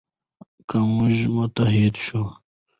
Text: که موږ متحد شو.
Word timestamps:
که 0.69 0.77
موږ 0.93 1.15
متحد 1.35 1.95
شو. 2.05 2.23